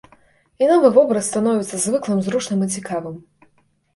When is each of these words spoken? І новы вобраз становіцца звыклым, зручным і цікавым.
І 0.63 0.67
новы 0.71 0.87
вобраз 0.95 1.27
становіцца 1.31 1.81
звыклым, 1.83 2.19
зручным 2.27 2.59
і 2.69 2.69
цікавым. 2.79 3.21